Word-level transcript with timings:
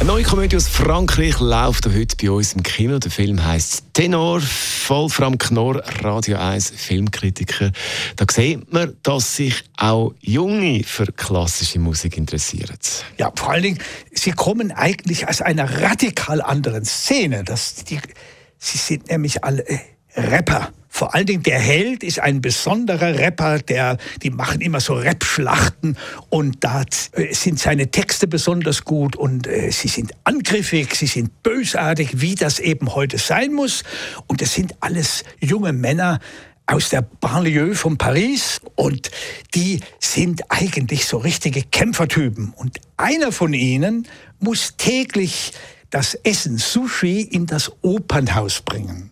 Eine 0.00 0.08
neue 0.08 0.24
Komödie 0.24 0.56
aus 0.56 0.66
Frankreich 0.68 1.38
läuft 1.38 1.86
heute 1.86 2.16
bei 2.20 2.30
uns 2.30 2.52
im 2.52 2.62
Kino. 2.62 2.98
Der 2.98 3.10
Film 3.10 3.42
heißt 3.42 3.84
Tenor. 3.92 4.42
Wolfram 4.88 5.38
Knorr, 5.38 5.82
Radio 6.02 6.36
1 6.36 6.70
Filmkritiker. 6.76 7.70
Da 8.16 8.26
sieht 8.30 8.72
man, 8.72 8.96
dass 9.02 9.36
sich 9.36 9.64
auch 9.76 10.12
Junge 10.20 10.82
für 10.84 11.06
klassische 11.06 11.78
Musik 11.78 12.18
interessieren. 12.18 12.76
Ja, 13.18 13.32
vor 13.34 13.52
allen 13.52 13.62
Dingen, 13.62 13.78
sie 14.12 14.32
kommen 14.32 14.72
eigentlich 14.72 15.28
aus 15.28 15.40
einer 15.40 15.80
radikal 15.80 16.42
anderen 16.42 16.84
Szene. 16.84 17.44
Das, 17.44 17.76
die, 17.84 18.00
sie 18.58 18.78
sind 18.78 19.08
nämlich 19.08 19.44
alle 19.44 19.66
äh, 19.68 19.78
Rapper. 20.16 20.72
Vor 20.96 21.12
allen 21.12 21.26
Dingen 21.26 21.42
der 21.42 21.58
Held 21.58 22.04
ist 22.04 22.20
ein 22.20 22.40
besonderer 22.40 23.18
Rapper, 23.18 23.58
der, 23.58 23.96
die 24.22 24.30
machen 24.30 24.60
immer 24.60 24.78
so 24.78 24.94
Rap-Schlachten 24.94 25.96
und 26.28 26.62
da 26.62 26.84
sind 27.32 27.58
seine 27.58 27.90
Texte 27.90 28.28
besonders 28.28 28.84
gut 28.84 29.16
und 29.16 29.48
äh, 29.48 29.72
sie 29.72 29.88
sind 29.88 30.12
angriffig, 30.22 30.94
sie 30.94 31.08
sind 31.08 31.42
bösartig, 31.42 32.20
wie 32.20 32.36
das 32.36 32.60
eben 32.60 32.94
heute 32.94 33.18
sein 33.18 33.54
muss. 33.54 33.82
Und 34.28 34.40
es 34.40 34.54
sind 34.54 34.72
alles 34.78 35.24
junge 35.40 35.72
Männer, 35.72 36.20
aus 36.66 36.90
der 36.90 37.02
Banlieue 37.02 37.74
von 37.74 37.98
Paris 37.98 38.60
und 38.76 39.10
die 39.56 39.80
sind 39.98 40.42
eigentlich 40.48 41.06
so 41.06 41.18
richtige 41.18 41.62
Kämpfertypen. 41.62 42.54
Und 42.56 42.78
einer 42.96 43.32
von 43.32 43.52
ihnen 43.52 44.06
muss 44.38 44.76
täglich 44.76 45.54
das 45.90 46.14
Essen 46.14 46.56
Sushi 46.56 47.20
in 47.20 47.46
das 47.46 47.72
Opernhaus 47.82 48.60
bringen. 48.60 49.10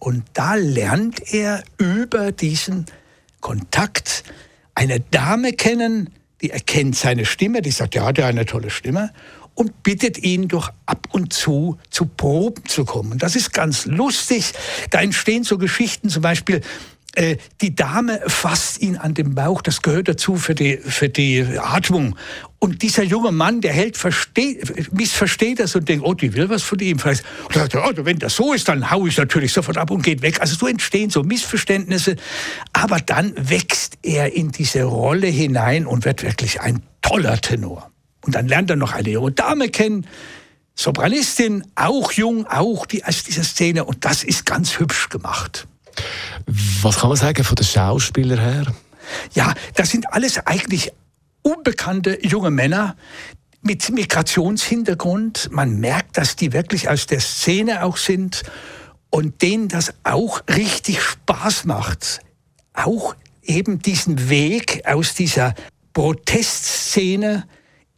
Und 0.00 0.24
da 0.32 0.54
lernt 0.54 1.32
er 1.32 1.62
über 1.78 2.32
diesen 2.32 2.86
Kontakt 3.40 4.24
eine 4.74 4.98
Dame 5.00 5.52
kennen, 5.52 6.10
die 6.40 6.50
erkennt 6.50 6.96
seine 6.96 7.26
Stimme, 7.26 7.60
die 7.60 7.70
sagt, 7.70 7.94
ja, 7.94 8.10
der 8.10 8.24
hat 8.24 8.30
eine 8.30 8.46
tolle 8.46 8.70
Stimme 8.70 9.12
und 9.54 9.82
bittet 9.82 10.16
ihn 10.16 10.48
doch 10.48 10.72
ab 10.86 11.08
und 11.12 11.34
zu 11.34 11.78
zu 11.90 12.06
Proben 12.06 12.64
zu 12.66 12.86
kommen. 12.86 13.18
Das 13.18 13.36
ist 13.36 13.52
ganz 13.52 13.84
lustig. 13.84 14.52
Da 14.88 15.02
entstehen 15.02 15.44
so 15.44 15.58
Geschichten, 15.58 16.08
zum 16.08 16.22
Beispiel, 16.22 16.62
die 17.60 17.74
Dame 17.74 18.20
fasst 18.26 18.80
ihn 18.80 18.96
an 18.96 19.14
den 19.14 19.34
Bauch, 19.34 19.62
das 19.62 19.82
gehört 19.82 20.08
dazu 20.08 20.36
für 20.36 20.54
die, 20.54 20.76
für 20.76 21.08
die 21.08 21.44
Atmung. 21.58 22.16
Und 22.60 22.82
dieser 22.82 23.02
junge 23.02 23.32
Mann, 23.32 23.60
der 23.60 23.72
Held, 23.72 23.96
versteht, 23.96 24.92
missversteht 24.92 25.58
das 25.58 25.74
und 25.74 25.88
denkt, 25.88 26.04
oh, 26.06 26.14
die 26.14 26.34
will 26.34 26.48
was 26.50 26.62
von 26.62 26.78
ihm. 26.78 26.98
Und 27.02 27.54
sagt, 27.54 27.74
oh, 27.74 27.92
wenn 28.04 28.18
das 28.18 28.36
so 28.36 28.52
ist, 28.52 28.68
dann 28.68 28.90
hau 28.90 29.06
ich 29.06 29.16
natürlich 29.16 29.52
sofort 29.52 29.78
ab 29.78 29.90
und 29.90 30.02
geht 30.02 30.22
weg. 30.22 30.40
Also 30.40 30.54
so 30.54 30.66
entstehen 30.68 31.10
so 31.10 31.22
Missverständnisse. 31.22 32.16
Aber 32.72 33.00
dann 33.00 33.32
wächst 33.36 33.98
er 34.02 34.36
in 34.36 34.52
diese 34.52 34.84
Rolle 34.84 35.26
hinein 35.26 35.86
und 35.86 36.04
wird 36.04 36.22
wirklich 36.22 36.60
ein 36.60 36.82
toller 37.02 37.40
Tenor. 37.40 37.90
Und 38.24 38.34
dann 38.34 38.46
lernt 38.46 38.70
er 38.70 38.76
noch 38.76 38.92
eine 38.92 39.08
junge 39.08 39.32
Dame 39.32 39.68
kennen, 39.68 40.06
Sopranistin, 40.74 41.64
auch 41.74 42.12
jung, 42.12 42.46
auch 42.46 42.86
die 42.86 43.04
aus 43.04 43.24
dieser 43.24 43.42
Szene. 43.42 43.84
Und 43.84 44.04
das 44.04 44.22
ist 44.22 44.46
ganz 44.46 44.78
hübsch 44.78 45.08
gemacht. 45.08 45.66
Was 46.82 46.98
kann 46.98 47.08
man 47.08 47.16
sagen 47.16 47.44
von 47.44 47.56
den 47.56 47.66
Schauspielern 47.66 48.38
her? 48.38 48.66
Ja, 49.32 49.54
das 49.74 49.90
sind 49.90 50.12
alles 50.12 50.38
eigentlich 50.46 50.92
unbekannte 51.42 52.24
junge 52.24 52.50
Männer 52.50 52.96
mit 53.62 53.90
Migrationshintergrund. 53.90 55.48
Man 55.52 55.78
merkt, 55.80 56.16
dass 56.16 56.36
die 56.36 56.52
wirklich 56.52 56.88
aus 56.88 57.06
der 57.06 57.20
Szene 57.20 57.84
auch 57.84 57.96
sind 57.96 58.42
und 59.10 59.42
denen 59.42 59.68
das 59.68 59.94
auch 60.04 60.42
richtig 60.48 61.02
Spaß 61.02 61.64
macht. 61.64 62.20
Auch 62.72 63.14
eben 63.42 63.80
diesen 63.80 64.28
Weg 64.28 64.82
aus 64.86 65.14
dieser 65.14 65.54
Protestszene 65.92 67.44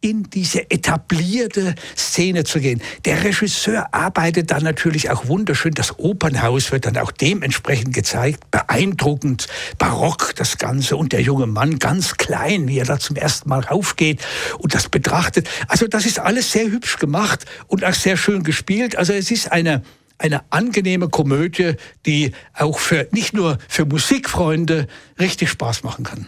in 0.03 0.29
diese 0.29 0.69
etablierte 0.69 1.75
Szene 1.97 2.43
zu 2.43 2.59
gehen. 2.59 2.81
Der 3.05 3.23
Regisseur 3.23 3.87
arbeitet 3.93 4.51
dann 4.51 4.63
natürlich 4.63 5.09
auch 5.09 5.27
wunderschön. 5.27 5.73
Das 5.73 5.97
Opernhaus 5.97 6.73
wird 6.73 6.85
dann 6.85 6.97
auch 6.97 7.11
dementsprechend 7.11 7.93
gezeigt. 7.93 8.51
Beeindruckend, 8.51 9.47
barock 9.77 10.33
das 10.35 10.57
Ganze. 10.57 10.97
Und 10.97 11.13
der 11.13 11.21
junge 11.21 11.47
Mann 11.47 11.79
ganz 11.79 12.17
klein, 12.17 12.67
wie 12.67 12.79
er 12.79 12.85
da 12.85 12.99
zum 12.99 13.15
ersten 13.15 13.47
Mal 13.47 13.61
raufgeht 13.61 14.21
und 14.59 14.75
das 14.75 14.89
betrachtet. 14.89 15.49
Also 15.69 15.87
das 15.87 16.05
ist 16.05 16.19
alles 16.19 16.51
sehr 16.51 16.65
hübsch 16.65 16.97
gemacht 16.97 17.45
und 17.67 17.85
auch 17.85 17.93
sehr 17.93 18.17
schön 18.17 18.43
gespielt. 18.43 18.97
Also 18.97 19.13
es 19.13 19.31
ist 19.31 19.51
eine 19.51 19.83
eine 20.19 20.41
angenehme 20.51 21.09
Komödie, 21.09 21.73
die 22.05 22.31
auch 22.53 22.79
für 22.79 23.07
nicht 23.11 23.33
nur 23.33 23.57
für 23.67 23.85
Musikfreunde 23.85 24.87
richtig 25.19 25.49
Spaß 25.49 25.83
machen 25.83 26.05
kann. 26.05 26.27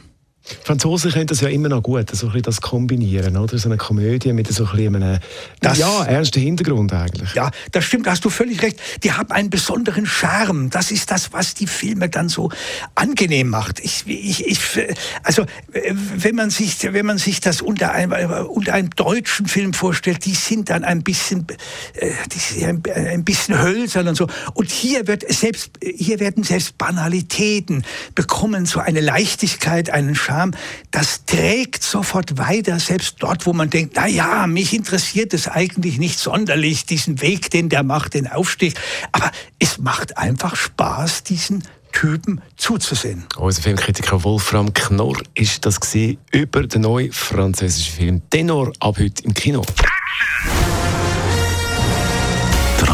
Franzosen 0.63 1.11
können 1.11 1.25
das 1.25 1.41
ja 1.41 1.47
immer 1.47 1.69
noch 1.69 1.81
gut, 1.81 2.15
so 2.15 2.29
ein 2.29 2.41
das 2.41 2.61
kombinieren, 2.61 3.35
oder? 3.35 3.57
So 3.57 3.67
eine 3.67 3.77
Komödie 3.77 4.31
mit 4.31 4.47
so 4.51 4.65
ein 4.65 4.95
einem 4.95 5.19
das, 5.59 5.79
ja, 5.79 6.03
ernsten 6.03 6.41
Hintergrund 6.41 6.93
eigentlich. 6.93 7.33
Ja, 7.33 7.49
das 7.71 7.85
stimmt, 7.85 8.05
da 8.05 8.11
hast 8.11 8.23
du 8.23 8.29
völlig 8.29 8.61
recht. 8.61 8.79
Die 9.03 9.11
haben 9.11 9.31
einen 9.31 9.49
besonderen 9.49 10.05
Charme. 10.05 10.69
Das 10.69 10.91
ist 10.91 11.09
das, 11.09 11.33
was 11.33 11.55
die 11.55 11.65
Filme 11.65 12.09
dann 12.09 12.29
so 12.29 12.51
angenehm 12.93 13.49
macht. 13.49 13.79
Ich, 13.79 14.03
ich, 14.05 14.45
ich, 14.45 14.59
also, 15.23 15.45
wenn 16.15 16.35
man 16.35 16.51
sich, 16.51 16.93
wenn 16.93 17.05
man 17.07 17.17
sich 17.17 17.39
das 17.39 17.61
unter 17.61 17.91
einem, 17.91 18.11
unter 18.47 18.73
einem 18.73 18.91
deutschen 18.91 19.47
Film 19.47 19.73
vorstellt, 19.73 20.25
die 20.25 20.35
sind 20.35 20.69
dann 20.69 20.83
ein 20.83 21.01
bisschen, 21.01 21.47
äh, 21.95 22.11
die 22.31 22.39
sind 22.39 22.87
ein 22.87 23.23
bisschen 23.23 23.59
hölzern 23.59 24.07
und 24.07 24.15
so. 24.15 24.27
Und 24.53 24.69
hier 24.69 25.07
wird 25.07 25.25
selbst, 25.27 25.71
hier 25.81 26.19
werden 26.19 26.43
selbst 26.43 26.77
Banalitäten 26.77 27.83
bekommen 28.13 28.67
so 28.67 28.79
eine 28.79 29.01
Leichtigkeit, 29.01 29.89
einen 29.89 30.13
Charme 30.13 30.34
kam, 30.35 30.51
das 30.91 31.25
trägt 31.25 31.83
sofort 31.83 32.37
weiter, 32.37 32.79
selbst 32.79 33.15
dort, 33.19 33.45
wo 33.45 33.53
man 33.53 33.69
denkt, 33.69 33.93
na 33.95 34.07
ja, 34.07 34.47
mich 34.47 34.73
interessiert 34.73 35.33
es 35.33 35.47
eigentlich 35.47 35.97
nicht 35.97 36.19
sonderlich, 36.19 36.85
diesen 36.85 37.21
Weg, 37.21 37.49
den 37.49 37.69
der 37.69 37.83
macht, 37.83 38.13
den 38.13 38.27
Aufstieg. 38.27 38.75
Aber 39.11 39.31
es 39.59 39.77
macht 39.77 40.17
einfach 40.17 40.55
Spaß, 40.55 41.23
diesen 41.23 41.63
Typen 41.93 42.41
zuzusehen. 42.57 43.25
Unser 43.37 43.61
Filmkritiker 43.61 44.23
Wolfram 44.25 44.73
Knorr 44.73 45.21
ist 45.33 45.65
das 45.65 45.79
über 46.31 46.63
den 46.63 46.81
neuen 46.81 47.13
französischen 47.13 47.93
Film 47.93 48.21
Tenor 48.29 48.73
ab 48.81 48.97
heute 48.99 49.23
im 49.23 49.33
Kino. 49.33 49.61
Die 49.61 50.64